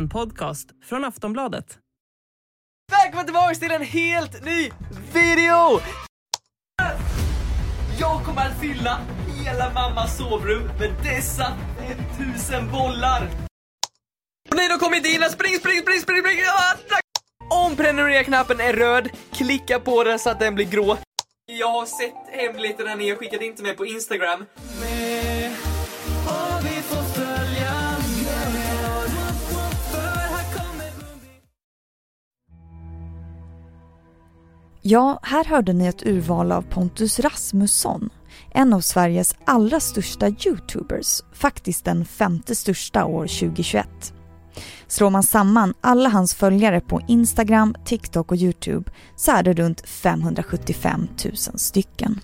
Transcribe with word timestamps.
En 0.00 0.08
podcast 0.08 0.68
från 0.84 1.04
Aftonbladet. 1.04 1.78
Välkommen 2.92 3.26
tillbaka 3.26 3.54
till 3.54 3.70
en 3.70 3.82
helt 3.82 4.44
ny 4.44 4.70
video! 5.12 5.80
Jag 8.00 8.24
kommer 8.24 8.46
att 8.46 8.60
fylla 8.60 9.00
hela 9.44 9.72
mammas 9.72 10.18
sovrum 10.18 10.62
med 10.78 10.94
dessa 11.02 11.56
1000 12.18 12.70
bollar! 12.70 13.30
Och 14.50 14.56
nej, 14.56 14.68
de 14.68 14.78
kommer 14.78 14.96
inte 14.96 15.08
hinna! 15.08 15.28
Spring, 15.28 15.56
spring, 15.58 15.80
spring, 15.80 16.00
spring, 16.00 16.20
spring! 16.22 16.38
Ah, 16.48 17.66
Om 17.66 17.76
prenumerera-knappen 17.76 18.60
är 18.60 18.72
röd, 18.72 19.10
klicka 19.32 19.80
på 19.80 20.04
den 20.04 20.18
så 20.18 20.30
att 20.30 20.40
den 20.40 20.54
blir 20.54 20.66
grå. 20.66 20.96
Jag 21.46 21.72
har 21.72 21.86
sett 21.86 22.40
hemligheterna 22.40 22.94
ni 22.94 23.10
har 23.10 23.16
skickat 23.16 23.42
in 23.42 23.54
till 23.54 23.64
mig 23.64 23.76
på 23.76 23.86
Instagram. 23.86 24.44
Men... 24.80 25.19
Ja, 34.82 35.18
här 35.22 35.44
hörde 35.44 35.72
ni 35.72 35.86
ett 35.86 36.06
urval 36.06 36.52
av 36.52 36.62
Pontus 36.62 37.20
Rasmusson. 37.20 38.10
En 38.50 38.72
av 38.72 38.80
Sveriges 38.80 39.34
allra 39.44 39.80
största 39.80 40.28
YouTubers. 40.28 41.22
Faktiskt 41.32 41.84
den 41.84 42.04
femte 42.04 42.54
största 42.54 43.04
år 43.04 43.26
2021. 43.26 44.14
Slår 44.86 45.10
man 45.10 45.22
samman 45.22 45.74
alla 45.80 46.08
hans 46.08 46.34
följare 46.34 46.80
på 46.80 47.00
Instagram, 47.08 47.74
TikTok 47.84 48.30
och 48.30 48.36
Youtube 48.36 48.90
så 49.16 49.32
är 49.32 49.42
det 49.42 49.52
runt 49.52 49.88
575 49.88 51.08
000 51.24 51.36
stycken. 51.36 52.20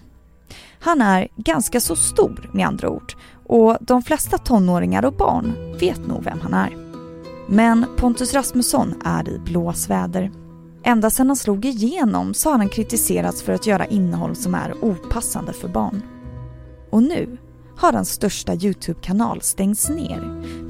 Han 0.81 1.03
är 1.03 1.29
ganska 1.37 1.81
så 1.81 1.97
stor 1.97 2.51
med 2.53 2.67
andra 2.67 2.91
ord 2.91 3.15
och 3.47 3.77
de 3.81 4.03
flesta 4.03 4.39
tonåringar 4.39 5.05
och 5.05 5.17
barn 5.17 5.77
vet 5.81 6.07
nog 6.07 6.25
vem 6.25 6.41
han 6.41 6.55
är. 6.55 6.77
Men 7.49 7.87
Pontus 7.97 8.35
Rasmusson 8.35 9.03
är 9.05 9.29
i 9.29 9.39
blåsväder. 9.39 10.46
Ända 10.87 11.11
sedan 11.11 11.27
han 11.27 11.37
slog 11.37 11.65
igenom 11.65 12.35
så 12.35 12.51
har 12.51 12.59
han 12.59 12.69
kritiserats 12.69 13.43
för 13.43 13.53
att 13.53 13.67
göra 13.67 13.87
innehåll 13.87 14.37
som 14.37 14.55
är 14.55 14.75
opassande 14.85 15.53
för 15.53 15.69
barn. 15.69 16.03
Och 16.91 17.03
nu 17.03 17.39
har 17.77 17.93
hans 17.93 18.11
största 18.11 18.55
Youtube-kanal 18.55 19.43
stängts 19.43 19.89
ner 19.89 20.21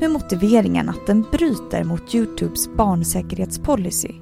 med 0.00 0.10
motiveringen 0.10 0.88
att 0.88 1.06
den 1.06 1.22
bryter 1.22 1.84
mot 1.84 2.14
Youtubes 2.14 2.68
barnsäkerhetspolicy 2.76 4.12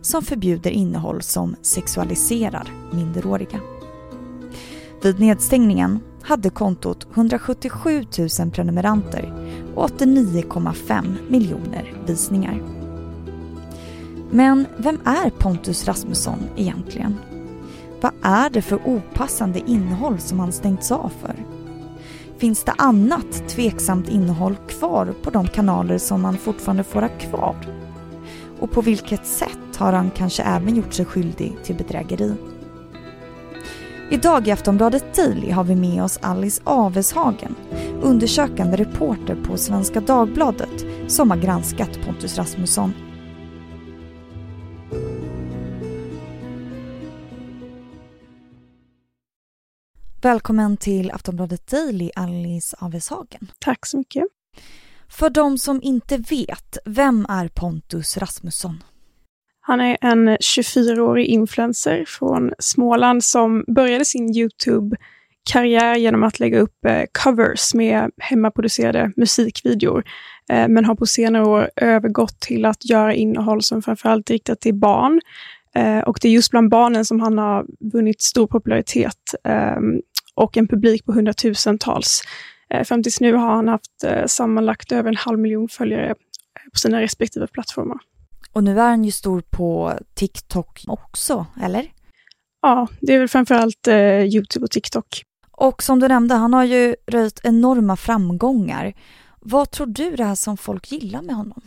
som 0.00 0.22
förbjuder 0.22 0.70
innehåll 0.70 1.22
som 1.22 1.56
sexualiserar 1.62 2.72
minderåriga. 2.92 3.60
Vid 5.02 5.20
nedstängningen 5.20 6.00
hade 6.22 6.50
kontot 6.50 7.06
177 7.14 8.04
000 8.40 8.50
prenumeranter 8.50 9.32
och 9.74 9.90
89,5 9.90 11.30
miljoner 11.30 11.94
visningar. 12.06 12.83
Men 14.34 14.66
vem 14.76 14.98
är 15.04 15.30
Pontus 15.30 15.88
Rasmusson 15.88 16.38
egentligen? 16.56 17.18
Vad 18.00 18.12
är 18.22 18.50
det 18.50 18.62
för 18.62 18.80
opassande 18.84 19.62
innehåll 19.66 20.18
som 20.18 20.40
han 20.40 20.52
stängts 20.52 20.92
av 20.92 21.12
för? 21.20 21.34
Finns 22.38 22.64
det 22.64 22.72
annat 22.78 23.48
tveksamt 23.48 24.08
innehåll 24.08 24.56
kvar 24.68 25.14
på 25.22 25.30
de 25.30 25.46
kanaler 25.46 25.98
som 25.98 26.24
han 26.24 26.36
fortfarande 26.36 26.84
får 26.84 27.02
ha 27.02 27.08
kvar? 27.08 27.56
Och 28.60 28.70
på 28.70 28.80
vilket 28.80 29.26
sätt 29.26 29.76
har 29.76 29.92
han 29.92 30.10
kanske 30.10 30.42
även 30.42 30.76
gjort 30.76 30.94
sig 30.94 31.04
skyldig 31.04 31.56
till 31.64 31.76
bedrägeri? 31.76 32.34
Idag 34.10 34.48
i 34.48 34.50
Aftonbladet 34.50 35.16
Daily 35.16 35.50
har 35.50 35.64
vi 35.64 35.76
med 35.76 36.04
oss 36.04 36.18
Alice 36.22 36.62
Aveshagen, 36.64 37.54
undersökande 38.02 38.76
reporter 38.76 39.36
på 39.46 39.56
Svenska 39.56 40.00
Dagbladet 40.00 40.84
som 41.08 41.30
har 41.30 41.38
granskat 41.38 41.98
Pontus 42.06 42.38
Rasmusson. 42.38 42.92
Välkommen 50.24 50.76
till 50.76 51.10
Aftonbladet 51.10 51.66
Daily, 51.66 52.10
Alice 52.16 52.76
Aveshagen. 52.80 53.50
Tack 53.58 53.86
så 53.86 53.98
mycket. 53.98 54.24
För 55.08 55.30
de 55.30 55.58
som 55.58 55.80
inte 55.82 56.16
vet, 56.16 56.78
vem 56.84 57.26
är 57.28 57.48
Pontus 57.48 58.16
Rasmusson? 58.16 58.82
Han 59.60 59.80
är 59.80 59.96
en 60.00 60.28
24-årig 60.28 61.26
influencer 61.26 62.04
från 62.06 62.52
Småland 62.58 63.24
som 63.24 63.64
började 63.74 64.04
sin 64.04 64.36
YouTube-karriär 64.36 65.96
genom 65.96 66.22
att 66.22 66.40
lägga 66.40 66.58
upp 66.58 66.84
eh, 66.84 67.02
covers 67.24 67.74
med 67.74 68.10
hemmaproducerade 68.18 69.12
musikvideor. 69.16 70.04
Eh, 70.50 70.68
men 70.68 70.84
har 70.84 70.94
på 70.94 71.06
senare 71.06 71.44
år 71.44 71.70
övergått 71.76 72.40
till 72.40 72.64
att 72.64 72.90
göra 72.90 73.14
innehåll 73.14 73.62
som 73.62 73.82
framförallt 73.82 74.30
riktat 74.30 74.60
till 74.60 74.74
barn. 74.74 75.20
Eh, 75.74 75.98
och 75.98 76.18
det 76.20 76.28
är 76.28 76.32
just 76.32 76.50
bland 76.50 76.70
barnen 76.70 77.04
som 77.04 77.20
han 77.20 77.38
har 77.38 77.66
vunnit 77.92 78.22
stor 78.22 78.46
popularitet 78.46 79.34
ehm, 79.44 80.00
och 80.34 80.56
en 80.56 80.68
publik 80.68 81.04
på 81.04 81.12
hundratusentals. 81.12 82.22
Fram 82.84 83.02
tills 83.02 83.20
nu 83.20 83.32
har 83.32 83.54
han 83.54 83.68
haft 83.68 84.04
sammanlagt 84.26 84.92
över 84.92 85.08
en 85.08 85.16
halv 85.16 85.38
miljon 85.38 85.68
följare 85.68 86.14
på 86.72 86.78
sina 86.78 87.00
respektive 87.00 87.46
plattformar. 87.46 87.98
Och 88.52 88.64
nu 88.64 88.80
är 88.80 88.88
han 88.88 89.04
ju 89.04 89.10
stor 89.10 89.42
på 89.50 89.92
TikTok 90.14 90.84
också, 90.86 91.46
eller? 91.62 91.86
Ja, 92.62 92.88
det 93.00 93.14
är 93.14 93.18
väl 93.18 93.28
framförallt 93.28 93.88
eh, 93.88 94.20
Youtube 94.20 94.64
och 94.64 94.70
TikTok. 94.70 95.22
Och 95.50 95.82
som 95.82 96.00
du 96.00 96.08
nämnde, 96.08 96.34
han 96.34 96.54
har 96.54 96.64
ju 96.64 96.96
röjt 97.06 97.40
enorma 97.42 97.96
framgångar. 97.96 98.94
Vad 99.40 99.70
tror 99.70 99.86
du 99.86 100.16
det 100.16 100.22
är 100.22 100.34
som 100.34 100.56
folk 100.56 100.92
gillar 100.92 101.22
med 101.22 101.34
honom? 101.34 101.60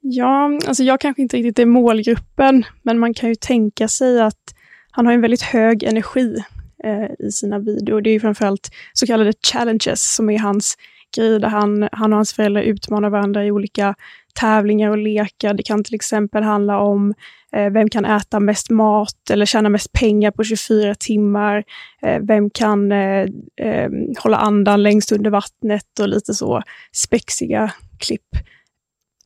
Ja, 0.00 0.60
alltså 0.66 0.82
jag 0.82 1.00
kanske 1.00 1.22
inte 1.22 1.36
riktigt 1.36 1.58
är 1.58 1.66
målgruppen, 1.66 2.64
men 2.82 2.98
man 2.98 3.14
kan 3.14 3.28
ju 3.28 3.34
tänka 3.34 3.88
sig 3.88 4.20
att 4.20 4.54
han 4.90 5.06
har 5.06 5.12
en 5.12 5.20
väldigt 5.20 5.42
hög 5.42 5.82
energi 5.82 6.44
eh, 6.84 7.26
i 7.26 7.30
sina 7.32 7.58
videor. 7.58 8.00
Det 8.00 8.10
är 8.10 8.12
ju 8.12 8.20
framförallt 8.20 8.70
så 8.92 9.06
kallade 9.06 9.32
challenges 9.52 10.14
som 10.14 10.30
är 10.30 10.38
hans 10.38 10.76
grej, 11.16 11.38
där 11.40 11.48
han, 11.48 11.88
han 11.92 12.12
och 12.12 12.16
hans 12.16 12.32
föräldrar 12.32 12.62
utmanar 12.62 13.10
varandra 13.10 13.44
i 13.44 13.50
olika 13.50 13.94
tävlingar 14.34 14.90
och 14.90 14.98
lekar. 14.98 15.54
Det 15.54 15.62
kan 15.62 15.84
till 15.84 15.94
exempel 15.94 16.42
handla 16.42 16.78
om 16.78 17.14
eh, 17.52 17.70
vem 17.70 17.88
kan 17.88 18.04
äta 18.04 18.40
mest 18.40 18.70
mat 18.70 19.30
eller 19.30 19.46
tjäna 19.46 19.68
mest 19.68 19.92
pengar 19.92 20.30
på 20.30 20.44
24 20.44 20.94
timmar? 20.94 21.64
Eh, 22.02 22.22
vem 22.22 22.50
kan 22.50 22.92
eh, 22.92 23.26
eh, 23.60 23.90
hålla 24.18 24.36
andan 24.36 24.82
längst 24.82 25.12
under 25.12 25.30
vattnet 25.30 25.98
och 26.00 26.08
lite 26.08 26.34
så 26.34 26.62
spexiga 26.92 27.72
klipp. 27.98 28.28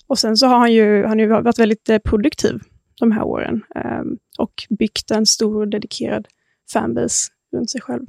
Och 0.07 0.19
sen 0.19 0.37
så 0.37 0.47
har 0.47 0.59
han 0.59 0.73
ju, 0.73 1.07
han 1.07 1.19
ju 1.19 1.27
varit 1.27 1.59
väldigt 1.59 1.89
eh, 1.89 1.99
produktiv 1.99 2.61
de 3.01 3.13
här 3.13 3.23
åren 3.23 3.63
eh, 3.75 4.03
och 4.39 4.53
byggt 4.79 5.11
en 5.11 5.27
stor 5.27 5.61
och 5.61 5.69
dedikerad 5.69 6.29
fanbase 6.73 7.33
runt 7.53 7.71
sig 7.71 7.81
själv. 7.81 8.07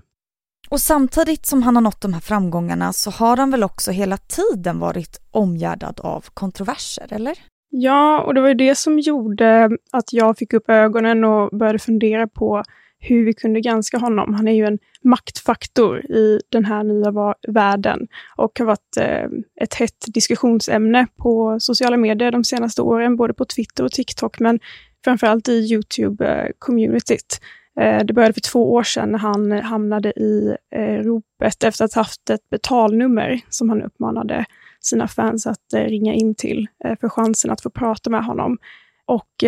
Och 0.69 0.81
samtidigt 0.81 1.45
som 1.45 1.63
han 1.63 1.75
har 1.75 1.81
nått 1.81 2.01
de 2.01 2.13
här 2.13 2.21
framgångarna 2.21 2.93
så 2.93 3.11
har 3.11 3.37
han 3.37 3.51
väl 3.51 3.63
också 3.63 3.91
hela 3.91 4.17
tiden 4.17 4.79
varit 4.79 5.21
omgärdad 5.31 5.99
av 5.99 6.25
kontroverser, 6.33 7.07
eller? 7.09 7.37
Ja, 7.69 8.21
och 8.21 8.33
det 8.33 8.41
var 8.41 8.47
ju 8.47 8.53
det 8.53 8.75
som 8.75 8.99
gjorde 8.99 9.69
att 9.91 10.13
jag 10.13 10.37
fick 10.37 10.53
upp 10.53 10.69
ögonen 10.69 11.23
och 11.23 11.57
började 11.57 11.79
fundera 11.79 12.27
på 12.27 12.63
hur 12.99 13.25
vi 13.25 13.33
kunde 13.33 13.61
granska 13.61 13.97
honom. 13.97 14.33
Han 14.33 14.47
är 14.47 14.51
ju 14.51 14.65
en 14.65 14.79
maktfaktor 15.03 16.11
i 16.11 16.39
den 16.49 16.65
här 16.65 16.83
nya 16.83 17.35
världen 17.47 18.07
och 18.35 18.59
har 18.59 18.65
varit 18.65 18.97
eh, 18.97 19.25
ett 19.61 19.73
hett 19.73 20.05
diskussionsämne 20.07 21.07
på 21.17 21.57
sociala 21.59 21.97
medier 21.97 22.31
de 22.31 22.43
senaste 22.43 22.81
åren, 22.81 23.15
både 23.15 23.33
på 23.33 23.45
Twitter 23.45 23.83
och 23.83 23.91
TikTok, 23.91 24.39
men 24.39 24.59
framförallt 25.03 25.49
i 25.49 25.73
Youtube-communityt. 25.73 27.41
Eh, 27.79 28.03
det 28.05 28.13
började 28.13 28.33
för 28.33 28.41
två 28.41 28.73
år 28.73 28.83
sedan 28.83 29.11
när 29.11 29.19
han 29.19 29.51
hamnade 29.51 30.09
i 30.09 30.55
eh, 30.75 31.03
ropet 31.03 31.63
efter 31.63 31.85
att 31.85 31.93
ha 31.93 32.01
haft 32.01 32.29
ett 32.29 32.49
betalnummer 32.49 33.39
som 33.49 33.69
han 33.69 33.81
uppmanade 33.81 34.45
sina 34.79 35.07
fans 35.07 35.47
att 35.47 35.73
eh, 35.73 35.83
ringa 35.83 36.13
in 36.13 36.35
till 36.35 36.67
för 37.01 37.09
chansen 37.09 37.51
att 37.51 37.61
få 37.61 37.69
prata 37.69 38.09
med 38.09 38.25
honom. 38.25 38.57
Och 39.05 39.43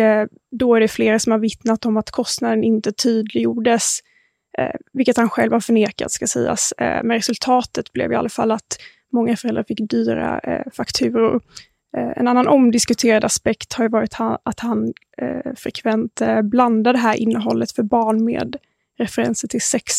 då 0.50 0.74
är 0.74 0.80
det 0.80 0.88
flera 0.88 1.18
som 1.18 1.32
har 1.32 1.38
vittnat 1.38 1.86
om 1.86 1.96
att 1.96 2.10
kostnaden 2.10 2.64
inte 2.64 2.92
tydliggjordes, 2.92 3.98
vilket 4.92 5.16
han 5.16 5.30
själv 5.30 5.52
har 5.52 5.60
förnekat 5.60 6.10
ska 6.10 6.26
sägas. 6.26 6.72
Men 6.78 7.10
resultatet 7.10 7.92
blev 7.92 8.12
i 8.12 8.14
alla 8.14 8.28
fall 8.28 8.50
att 8.50 8.78
många 9.12 9.36
föräldrar 9.36 9.64
fick 9.68 9.90
dyra 9.90 10.40
fakturor. 10.76 11.40
En 11.96 12.28
annan 12.28 12.48
omdiskuterad 12.48 13.24
aspekt 13.24 13.72
har 13.72 13.88
varit 13.88 14.16
att 14.42 14.60
han 14.60 14.92
eh, 15.18 15.52
frekvent 15.56 16.20
eh, 16.20 16.42
blandar 16.42 16.92
det 16.92 16.98
här 16.98 17.16
innehållet 17.16 17.72
för 17.72 17.82
barn 17.82 18.24
med 18.24 18.56
referenser 18.98 19.48
till 19.48 19.60
sex. 19.60 19.92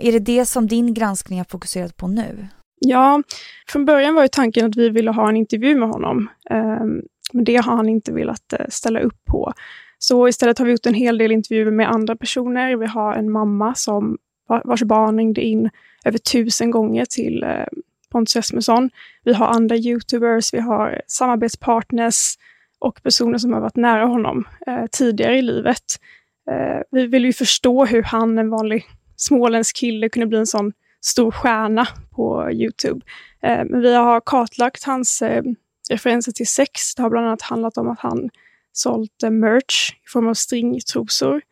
Är 0.00 0.12
det 0.12 0.18
det 0.18 0.46
som 0.46 0.66
din 0.66 0.94
granskning 0.94 1.38
har 1.38 1.46
fokuserat 1.50 1.96
på 1.96 2.08
nu? 2.08 2.48
Ja, 2.78 3.22
från 3.68 3.84
början 3.84 4.14
var 4.14 4.22
ju 4.22 4.28
tanken 4.28 4.66
att 4.66 4.76
vi 4.76 4.88
ville 4.88 5.10
ha 5.10 5.28
en 5.28 5.36
intervju 5.36 5.74
med 5.74 5.88
honom. 5.88 6.28
Eh, 6.50 6.84
men 7.32 7.44
det 7.44 7.56
har 7.56 7.76
han 7.76 7.88
inte 7.88 8.12
velat 8.12 8.52
eh, 8.52 8.66
ställa 8.68 9.00
upp 9.00 9.24
på. 9.24 9.52
Så 9.98 10.28
istället 10.28 10.58
har 10.58 10.66
vi 10.66 10.72
gjort 10.72 10.86
en 10.86 10.94
hel 10.94 11.18
del 11.18 11.32
intervjuer 11.32 11.70
med 11.70 11.90
andra 11.90 12.16
personer. 12.16 12.76
Vi 12.76 12.86
har 12.86 13.14
en 13.14 13.30
mamma 13.30 13.74
som 13.74 14.18
vars 14.64 14.82
barn 14.82 15.18
ringde 15.18 15.40
in 15.40 15.70
över 16.04 16.18
tusen 16.18 16.70
gånger 16.70 17.04
till 17.04 17.42
eh, 17.42 17.66
Pontus 18.12 18.36
Rasmusson. 18.36 18.90
Vi 19.24 19.32
har 19.32 19.46
andra 19.46 19.76
Youtubers, 19.76 20.54
vi 20.54 20.60
har 20.60 21.02
samarbetspartners 21.06 22.38
och 22.78 23.02
personer 23.02 23.38
som 23.38 23.52
har 23.52 23.60
varit 23.60 23.76
nära 23.76 24.04
honom 24.04 24.44
eh, 24.66 24.86
tidigare 24.90 25.38
i 25.38 25.42
livet. 25.42 25.84
Eh, 26.50 26.82
vi 26.90 27.06
vill 27.06 27.24
ju 27.24 27.32
förstå 27.32 27.84
hur 27.84 28.02
han, 28.02 28.38
en 28.38 28.50
vanlig 28.50 28.84
småländsk 29.16 29.76
kille, 29.76 30.08
kunde 30.08 30.26
bli 30.26 30.38
en 30.38 30.46
sån 30.46 30.72
stor 31.00 31.30
stjärna 31.30 31.88
på 32.10 32.50
Youtube. 32.50 33.00
Eh, 33.42 33.64
men 33.64 33.80
vi 33.80 33.94
har 33.94 34.20
kartlagt 34.20 34.84
hans 34.84 35.22
eh, 35.22 35.42
referenser 35.90 36.32
till 36.32 36.46
sex. 36.46 36.94
Det 36.94 37.02
har 37.02 37.10
bland 37.10 37.26
annat 37.26 37.42
handlat 37.42 37.78
om 37.78 37.88
att 37.88 38.00
han 38.00 38.30
sålt 38.72 39.22
eh, 39.22 39.30
merch 39.30 39.92
i 39.92 40.08
form 40.08 40.28
av 40.28 40.34
stringtrosor 40.34 41.42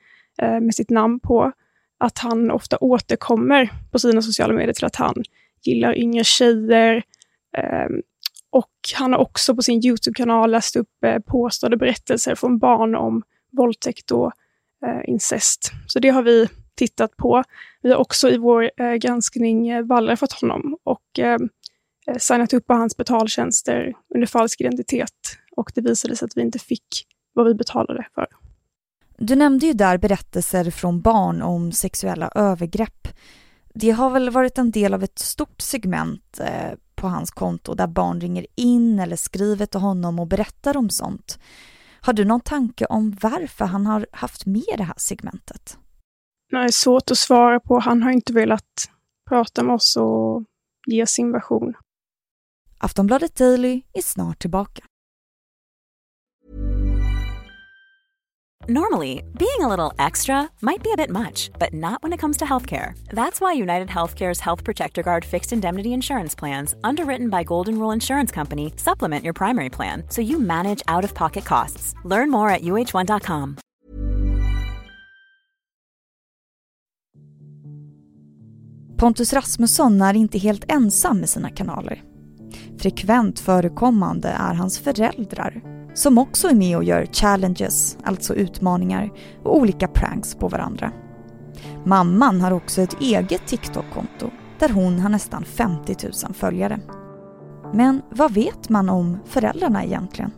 eh, 0.43 0.61
med 0.61 0.75
sitt 0.75 0.91
namn 0.91 1.21
på. 1.21 1.53
Att 1.99 2.19
han 2.19 2.51
ofta 2.51 2.79
återkommer 2.81 3.71
på 3.91 3.99
sina 3.99 4.23
sociala 4.23 4.55
medier 4.55 4.73
till 4.73 4.85
att 4.85 4.97
han 4.97 5.25
gillar 5.63 5.99
yngre 5.99 6.25
tjejer. 6.25 7.03
Ehm, 7.57 8.03
och 8.51 8.71
han 8.95 9.13
har 9.13 9.21
också 9.21 9.55
på 9.55 9.63
sin 9.63 9.87
Youtube-kanal 9.87 10.51
läst 10.51 10.77
upp 10.77 11.05
eh, 11.05 11.19
påstådda 11.19 11.77
berättelser 11.77 12.35
från 12.35 12.59
barn 12.59 12.95
om 12.95 13.23
våldtäkt 13.53 14.11
och 14.11 14.33
eh, 14.87 15.01
incest. 15.05 15.73
Så 15.87 15.99
det 15.99 16.09
har 16.09 16.23
vi 16.23 16.49
tittat 16.75 17.17
på. 17.17 17.45
Vi 17.83 17.91
har 17.91 17.97
också 17.97 18.31
i 18.31 18.39
vår 18.39 18.71
eh, 18.77 18.95
granskning 18.95 19.87
wallrafat 19.87 20.33
honom 20.33 20.77
och 20.85 21.19
ehm, 21.19 21.49
signat 22.19 22.53
upp 22.53 22.67
på 22.67 22.75
hans 22.75 22.97
betaltjänster 22.97 23.95
under 24.15 24.27
falsk 24.27 24.61
identitet. 24.61 25.39
Och 25.57 25.73
det 25.75 25.81
visade 25.81 26.17
sig 26.17 26.27
att 26.27 26.37
vi 26.37 26.41
inte 26.41 26.59
fick 26.59 27.07
vad 27.33 27.47
vi 27.47 27.55
betalade 27.55 28.07
för. 28.15 28.27
Du 29.19 29.37
nämnde 29.37 29.67
ju 29.67 29.73
där 29.73 29.99
berättelser 29.99 30.71
från 30.71 31.01
barn 31.01 31.43
om 31.43 31.73
sexuella 31.73 32.31
övergrepp. 32.35 33.09
Det 33.75 33.91
har 33.91 34.11
väl 34.11 34.31
varit 34.31 34.59
en 34.59 34.71
del 34.71 34.95
av 34.95 35.03
ett 35.03 35.19
stort 35.19 35.61
segment 35.61 36.41
eh, 36.41 36.79
på 36.95 37.09
hans 37.09 37.31
konto 37.31 37.75
där 37.75 37.87
barn 37.87 38.21
ringer 38.21 38.47
in 38.57 38.99
eller 38.99 39.17
skriver 39.17 39.67
till 39.67 39.81
honom 39.81 40.19
och 40.19 40.27
berättar 40.27 40.77
om 40.77 40.91
sånt. 40.91 41.39
Har 42.01 42.13
du 42.13 42.25
någon 42.25 42.41
tanke 42.41 42.87
om 42.87 43.17
varför 43.23 43.65
han 43.65 43.87
har 43.87 44.07
haft 44.13 44.47
med 44.47 44.75
det 44.77 44.85
här 44.85 44.95
segmentet? 44.97 45.79
Är 46.53 46.69
svårt 46.69 47.11
att 47.11 47.19
svara 47.19 47.61
på. 47.61 47.79
Han 47.79 48.03
har 48.03 48.11
inte 48.11 48.33
velat 48.33 48.91
prata 49.29 49.63
med 49.63 49.75
oss 49.75 49.97
och 49.97 50.45
ge 50.87 51.07
sin 51.07 51.33
version. 51.33 51.75
Aftonbladet 52.79 53.37
Daily 53.37 53.83
är 53.93 54.03
snart 54.03 54.39
tillbaka. 54.39 54.85
Normally, 58.69 59.23
being 59.39 59.61
a 59.61 59.69
little 59.69 59.93
extra 59.99 60.51
might 60.61 60.83
be 60.83 60.93
a 60.93 60.97
bit 60.97 61.11
much, 61.11 61.51
but 61.59 61.73
not 61.73 62.03
when 62.03 62.13
it 62.13 62.21
comes 62.21 62.37
to 62.37 62.45
healthcare. 62.45 62.93
That's 63.09 63.41
why 63.41 63.55
United 63.55 63.89
Healthcare's 63.89 64.41
Health 64.41 64.65
Protector 64.65 65.03
Guard 65.03 65.25
fixed 65.25 65.53
indemnity 65.53 65.93
insurance 65.93 66.35
plans, 66.39 66.75
underwritten 66.85 67.31
by 67.31 67.43
Golden 67.43 67.79
Rule 67.79 67.95
Insurance 67.95 68.31
Company, 68.35 68.73
supplement 68.77 69.25
your 69.25 69.33
primary 69.33 69.71
plan 69.71 70.03
so 70.11 70.21
you 70.21 70.39
manage 70.39 70.83
out 70.89 71.05
of 71.05 71.15
pocket 71.15 71.45
costs. 71.45 71.95
Learn 72.05 72.31
more 72.31 72.51
at 72.51 72.63
uh1.com. 72.63 73.57
Pontus 78.97 79.33
Rasmusson 79.33 80.01
är 80.01 80.15
inte 80.15 80.39
helt 80.39 80.73
ensam 80.73 81.21
med 81.21 81.29
sina 81.29 81.51
kanaler. 81.51 82.03
Frekvent 82.79 83.41
förekommande 83.41 84.29
är 84.29 84.55
hans 84.55 84.79
föräldrar 84.79 85.80
som 85.95 86.19
också 86.19 86.49
är 86.49 86.55
med 86.55 86.77
och 86.77 86.85
gör 86.85 87.07
challenges, 87.07 87.99
alltså 88.05 88.35
utmaningar, 88.35 89.11
och 89.43 89.57
olika 89.57 89.89
pranks 89.89 90.35
på 90.35 90.49
varandra. 90.49 90.93
Mamman 91.85 92.41
har 92.41 92.51
också 92.51 92.83
ett 92.83 93.01
eget 93.01 93.47
TikTok-konto 93.47 94.31
där 94.59 94.69
hon 94.69 95.01
har 95.01 95.09
nästan 95.09 95.45
50 95.45 95.97
000 96.03 96.35
följare. 96.35 96.81
Men 97.75 98.03
vad 98.11 98.35
vet 98.35 98.69
man 98.69 98.89
om 98.89 99.19
föräldrarna 99.27 99.85
egentligen? 99.85 100.31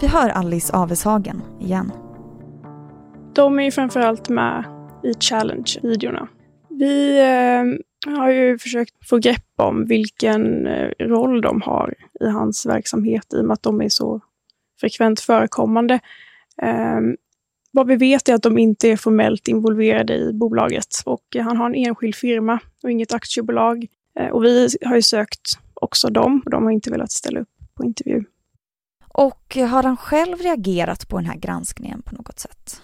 Vi 0.00 0.06
hör 0.06 0.28
Alice 0.28 0.76
Aveshagen 0.76 1.42
igen. 1.60 1.92
De 3.34 3.58
är 3.58 3.62
ju 3.62 3.70
framförallt 3.70 4.28
med 4.28 4.64
i 5.02 5.14
challenge-videorna. 5.14 6.28
Vi 6.68 7.18
eh, 7.18 8.14
har 8.18 8.30
ju 8.30 8.58
försökt 8.58 9.08
få 9.08 9.18
grepp 9.18 9.46
om 9.56 9.86
vilken 9.86 10.66
eh, 10.66 10.90
roll 10.98 11.40
de 11.40 11.62
har 11.62 11.94
i 12.20 12.26
hans 12.26 12.66
verksamhet 12.66 13.34
i 13.34 13.40
och 13.40 13.44
med 13.44 13.54
att 13.54 13.62
de 13.62 13.80
är 13.80 13.88
så 13.88 14.20
frekvent 14.80 15.20
förekommande. 15.20 16.00
Um, 16.62 17.16
vad 17.72 17.86
vi 17.86 17.96
vet 17.96 18.28
är 18.28 18.34
att 18.34 18.42
de 18.42 18.58
inte 18.58 18.88
är 18.88 18.96
formellt 18.96 19.48
involverade 19.48 20.14
i 20.14 20.32
bolaget 20.32 20.86
och 21.04 21.24
han 21.34 21.56
har 21.56 21.66
en 21.66 21.74
enskild 21.74 22.14
firma 22.14 22.58
och 22.82 22.90
inget 22.90 23.12
aktiebolag. 23.12 23.86
Uh, 24.20 24.26
och 24.26 24.44
vi 24.44 24.68
har 24.84 24.96
ju 24.96 25.02
sökt 25.02 25.58
också 25.74 26.10
dem 26.10 26.42
och 26.44 26.50
de 26.50 26.64
har 26.64 26.70
inte 26.70 26.90
velat 26.90 27.12
ställa 27.12 27.40
upp 27.40 27.48
på 27.74 27.84
intervju. 27.84 28.24
Och 29.14 29.56
har 29.56 29.82
han 29.82 29.96
själv 29.96 30.38
reagerat 30.38 31.08
på 31.08 31.16
den 31.16 31.26
här 31.26 31.36
granskningen 31.36 32.02
på 32.02 32.14
något 32.14 32.38
sätt? 32.38 32.82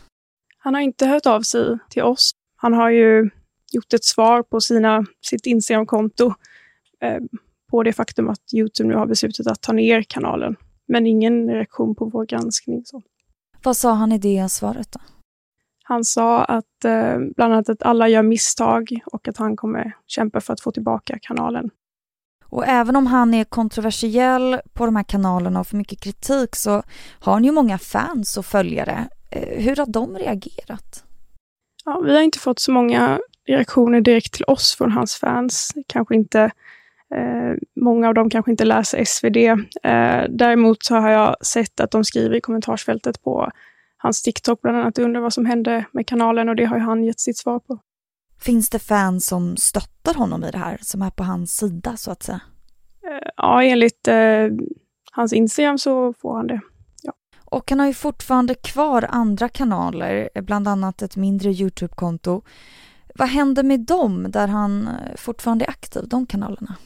Han 0.58 0.74
har 0.74 0.80
inte 0.80 1.06
hört 1.06 1.26
av 1.26 1.42
sig 1.42 1.78
till 1.90 2.02
oss. 2.02 2.30
Han 2.56 2.72
har 2.72 2.90
ju 2.90 3.30
gjort 3.72 3.92
ett 3.92 4.04
svar 4.04 4.42
på 4.42 4.60
sina, 4.60 5.06
sitt 5.20 5.46
Instagramkonto 5.46 6.34
eh, 7.02 7.18
på 7.70 7.82
det 7.82 7.92
faktum 7.92 8.28
att 8.28 8.54
Youtube 8.54 8.88
nu 8.88 8.94
har 8.94 9.06
beslutat 9.06 9.46
att 9.46 9.62
ta 9.62 9.72
ner 9.72 10.02
kanalen. 10.02 10.56
Men 10.88 11.06
ingen 11.06 11.50
reaktion 11.50 11.94
på 11.94 12.04
vår 12.04 12.26
granskning. 12.26 12.84
Så. 12.84 13.02
Vad 13.62 13.76
sa 13.76 13.92
han 13.92 14.12
i 14.12 14.18
det 14.18 14.48
svaret 14.48 14.92
då? 14.92 15.00
Han 15.84 16.04
sa 16.04 16.44
att 16.44 16.84
eh, 16.84 17.18
bland 17.36 17.52
annat 17.52 17.68
att 17.68 17.82
alla 17.82 18.08
gör 18.08 18.22
misstag 18.22 19.00
och 19.06 19.28
att 19.28 19.36
han 19.36 19.56
kommer 19.56 19.96
kämpa 20.06 20.40
för 20.40 20.52
att 20.52 20.60
få 20.60 20.72
tillbaka 20.72 21.18
kanalen. 21.22 21.70
Och 22.44 22.66
även 22.66 22.96
om 22.96 23.06
han 23.06 23.34
är 23.34 23.44
kontroversiell 23.44 24.60
på 24.72 24.86
de 24.86 24.96
här 24.96 25.02
kanalerna 25.02 25.60
och 25.60 25.66
får 25.66 25.76
mycket 25.76 26.00
kritik 26.00 26.56
så 26.56 26.82
har 27.20 27.32
han 27.32 27.44
ju 27.44 27.52
många 27.52 27.78
fans 27.78 28.36
och 28.36 28.46
följare. 28.46 29.08
Eh, 29.30 29.62
hur 29.64 29.76
har 29.76 29.86
de 29.86 30.18
reagerat? 30.18 31.04
Ja, 31.84 32.00
vi 32.04 32.14
har 32.14 32.22
inte 32.22 32.38
fått 32.38 32.58
så 32.58 32.72
många 32.72 33.20
reaktioner 33.46 34.00
direkt 34.00 34.32
till 34.34 34.44
oss 34.44 34.74
från 34.74 34.92
hans 34.92 35.16
fans. 35.16 35.72
Kanske 35.86 36.14
inte 36.14 36.50
många 37.80 38.08
av 38.08 38.14
dem 38.14 38.30
kanske 38.30 38.50
inte 38.50 38.64
läser 38.64 39.04
SvD. 39.04 39.36
Eh, 39.36 40.24
däremot 40.28 40.84
så 40.84 40.94
har 40.94 41.10
jag 41.10 41.46
sett 41.46 41.80
att 41.80 41.90
de 41.90 42.04
skriver 42.04 42.36
i 42.36 42.40
kommentarsfältet 42.40 43.22
på 43.22 43.50
hans 43.96 44.22
TikTok 44.22 44.62
bland 44.62 44.76
annat 44.76 44.98
undrar 44.98 45.20
vad 45.20 45.32
som 45.32 45.46
hände 45.46 45.84
med 45.92 46.06
kanalen 46.06 46.48
och 46.48 46.56
det 46.56 46.64
har 46.64 46.76
ju 46.76 46.82
han 46.82 47.04
gett 47.04 47.20
sitt 47.20 47.38
svar 47.38 47.58
på. 47.58 47.78
Finns 48.40 48.70
det 48.70 48.78
fans 48.78 49.26
som 49.26 49.56
stöttar 49.56 50.14
honom 50.14 50.44
i 50.44 50.50
det 50.50 50.58
här, 50.58 50.78
som 50.82 51.02
är 51.02 51.10
på 51.10 51.22
hans 51.22 51.56
sida 51.56 51.96
så 51.96 52.10
att 52.10 52.22
säga? 52.22 52.40
Eh, 53.02 53.28
ja, 53.36 53.62
enligt 53.62 54.08
eh, 54.08 54.48
hans 55.12 55.32
Instagram 55.32 55.78
så 55.78 56.12
får 56.12 56.36
han 56.36 56.46
det. 56.46 56.60
Ja. 57.02 57.12
Och 57.44 57.70
han 57.70 57.80
har 57.80 57.86
ju 57.86 57.94
fortfarande 57.94 58.54
kvar 58.54 59.06
andra 59.08 59.48
kanaler, 59.48 60.28
bland 60.34 60.68
annat 60.68 61.02
ett 61.02 61.16
mindre 61.16 61.50
Youtube-konto. 61.50 62.42
Vad 63.14 63.28
händer 63.28 63.62
med 63.62 63.80
dem, 63.80 64.26
där 64.30 64.48
han 64.48 64.88
fortfarande 65.16 65.64
är 65.64 65.70
aktiv, 65.70 66.02
de 66.08 66.26
kanalerna? 66.26 66.76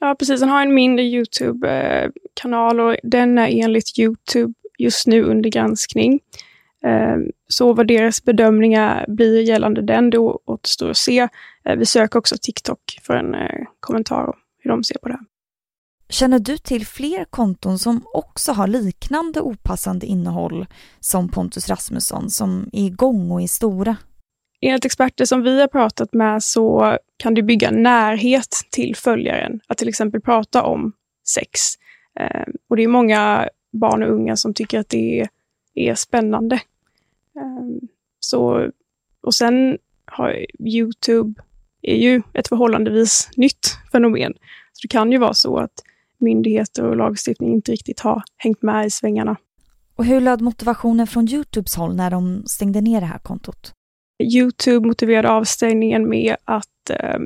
Ja, 0.00 0.14
precis. 0.18 0.40
Han 0.40 0.50
har 0.50 0.62
en 0.62 0.74
mindre 0.74 1.04
Youtube-kanal 1.04 2.80
och 2.80 2.96
den 3.02 3.38
är 3.38 3.64
enligt 3.64 3.98
Youtube 3.98 4.54
just 4.78 5.06
nu 5.06 5.22
under 5.22 5.50
granskning. 5.50 6.20
Ehm, 6.84 7.30
så 7.48 7.72
vad 7.72 7.86
deras 7.86 8.24
bedömningar 8.24 9.04
blir 9.08 9.42
gällande 9.42 9.82
den, 9.82 10.10
det 10.10 10.18
återstår 10.18 10.90
att 10.90 10.96
se. 10.96 11.28
Eh, 11.64 11.76
vi 11.76 11.86
söker 11.86 12.18
också 12.18 12.36
TikTok 12.40 12.98
för 13.02 13.14
en 13.14 13.34
eh, 13.34 13.64
kommentar 13.80 14.24
om 14.24 14.36
hur 14.58 14.70
de 14.70 14.84
ser 14.84 14.98
på 14.98 15.08
det. 15.08 15.18
Känner 16.10 16.38
du 16.38 16.58
till 16.58 16.86
fler 16.86 17.24
konton 17.24 17.78
som 17.78 18.06
också 18.14 18.52
har 18.52 18.66
liknande 18.66 19.40
opassande 19.40 20.06
innehåll 20.06 20.66
som 21.00 21.28
Pontus 21.28 21.68
Rasmusson, 21.68 22.30
som 22.30 22.70
är 22.72 22.86
igång 22.86 23.30
och 23.30 23.42
är 23.42 23.46
stora? 23.46 23.96
Enligt 24.60 24.84
experter 24.84 25.24
som 25.24 25.42
vi 25.42 25.60
har 25.60 25.68
pratat 25.68 26.12
med 26.12 26.42
så 26.42 26.96
kan 27.16 27.34
du 27.34 27.42
bygga 27.42 27.70
närhet 27.70 28.48
till 28.70 28.96
följaren. 28.96 29.60
Att 29.66 29.78
till 29.78 29.88
exempel 29.88 30.20
prata 30.20 30.62
om 30.62 30.92
sex. 31.28 31.60
Eh, 32.20 32.44
och 32.68 32.76
det 32.76 32.82
är 32.82 32.88
många 32.88 33.48
barn 33.72 34.02
och 34.02 34.12
unga 34.12 34.36
som 34.36 34.54
tycker 34.54 34.78
att 34.78 34.88
det 34.88 35.20
är, 35.20 35.28
är 35.74 35.94
spännande. 35.94 36.54
Eh, 37.36 37.88
så, 38.20 38.70
och 39.20 39.34
sen 39.34 39.78
har 40.04 40.46
Youtube 40.58 41.42
är 41.82 41.96
ju 41.96 42.22
ett 42.34 42.48
förhållandevis 42.48 43.28
nytt 43.36 43.78
fenomen. 43.92 44.34
Så 44.72 44.82
det 44.82 44.88
kan 44.88 45.12
ju 45.12 45.18
vara 45.18 45.34
så 45.34 45.58
att 45.58 45.82
myndigheter 46.18 46.84
och 46.84 46.96
lagstiftning 46.96 47.52
inte 47.52 47.72
riktigt 47.72 48.00
har 48.00 48.22
hängt 48.36 48.62
med 48.62 48.86
i 48.86 48.90
svängarna. 48.90 49.36
Och 49.96 50.04
hur 50.04 50.20
löd 50.20 50.40
motivationen 50.40 51.06
från 51.06 51.28
Youtubes 51.28 51.76
håll 51.76 51.96
när 51.96 52.10
de 52.10 52.42
stängde 52.46 52.80
ner 52.80 53.00
det 53.00 53.06
här 53.06 53.18
kontot? 53.18 53.74
Youtube 54.22 54.86
motiverade 54.86 55.30
avstängningen 55.30 56.08
med 56.08 56.36
att 56.44 56.90
eh, 56.90 57.18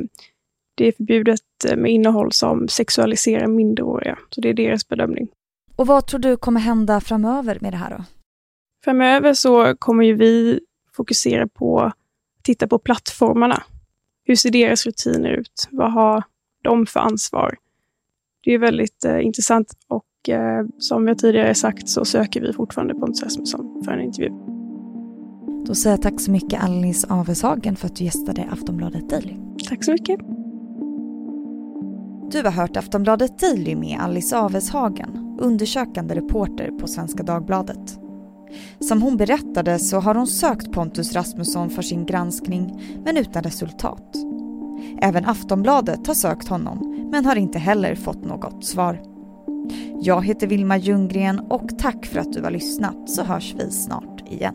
det 0.75 0.89
är 0.89 0.93
förbjudet 0.93 1.41
eh, 1.69 1.77
med 1.77 1.93
innehåll 1.93 2.33
som 2.33 2.69
sexualiserar 2.69 3.47
minderåriga. 3.47 4.19
Så 4.31 4.41
det 4.41 4.49
är 4.49 4.55
deras 4.55 4.89
bedömning. 4.89 5.29
Och 5.77 5.87
vad 5.87 6.07
tror 6.07 6.21
du 6.21 6.37
kommer 6.37 6.61
hända 6.61 7.01
framöver 7.01 7.59
med 7.61 7.73
det 7.73 7.77
här 7.77 7.91
då? 7.91 8.05
Framöver 8.85 9.35
så 9.35 9.77
kommer 9.77 10.05
ju 10.05 10.15
vi 10.15 10.61
fokusera 10.97 11.49
på 11.49 11.81
att 11.81 11.95
titta 12.43 12.69
på 12.69 12.79
plattformarna. 12.79 13.63
Hur 14.25 14.37
ser 14.37 14.51
deras 14.51 14.87
rutiner 14.87 15.31
ut? 15.31 15.69
Vad 15.71 15.93
har 15.93 16.23
de 16.63 16.87
för 16.87 17.01
ansvar? 17.01 17.57
Det 18.45 18.55
är 18.55 18.59
väldigt 18.59 19.05
eh, 19.05 19.25
intressant 19.27 19.73
och 19.89 20.05
och 20.23 20.29
eh, 20.29 20.67
som 20.79 21.09
jag 21.09 21.19
tidigare 21.19 21.55
sagt 21.55 21.89
så 21.89 22.05
söker 22.05 22.41
vi 22.41 22.53
fortfarande 22.53 22.95
Pontus 22.95 23.23
Rasmusson 23.23 23.83
för 23.85 23.93
en 23.93 24.01
intervju. 24.01 24.62
Då 25.67 25.75
säger 25.75 25.97
jag 25.97 26.03
tack 26.03 26.21
så 26.21 26.31
mycket 26.31 26.65
Alice 26.65 27.07
Aveshagen 27.11 27.77
för 27.77 27.87
att 27.87 27.97
du 27.97 28.05
gästade 28.05 28.49
Aftonbladet 28.53 29.11
Daily. 29.11 29.37
Tack 29.69 29.85
så 29.85 29.93
mycket. 29.93 30.21
Du 32.31 32.43
har 32.43 32.51
hört 32.51 32.77
Aftonbladet 32.77 33.39
Daily 33.39 33.77
med 33.77 34.01
Alice 34.01 34.39
Aveshagen, 34.39 35.39
undersökande 35.41 36.15
reporter 36.15 36.71
på 36.71 36.87
Svenska 36.87 37.23
Dagbladet. 37.23 37.99
Som 38.81 39.03
hon 39.03 39.17
berättade 39.17 39.79
så 39.79 40.01
har 40.01 40.15
hon 40.15 40.27
sökt 40.27 40.73
Pontus 40.73 41.13
Rasmusson 41.13 41.71
för 41.71 41.83
sin 41.83 42.07
granskning 42.07 42.83
men 43.05 43.17
utan 43.17 43.43
resultat. 43.43 44.17
Även 44.99 45.25
Aftonbladet 45.25 46.07
har 46.07 46.15
sökt 46.15 46.49
honom 46.49 47.09
men 47.13 47.25
har 47.25 47.37
inte 47.37 47.59
heller 47.59 47.95
fått 47.95 48.25
något 48.25 48.65
svar. 48.65 49.03
Jag 50.01 50.25
heter 50.25 50.47
Vilma 50.47 50.77
Ljunggren 50.77 51.41
och 51.41 51.79
tack 51.79 52.07
för 52.07 52.19
att 52.19 52.33
du 52.33 52.43
har 52.43 52.51
lyssnat 52.51 53.11
så 53.11 53.23
hörs 53.23 53.55
vi 53.59 53.71
snart 53.71 54.29
igen. 54.31 54.55